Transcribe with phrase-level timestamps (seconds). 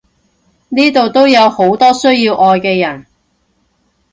[0.69, 3.05] 呢度都有好多需要愛嘅人！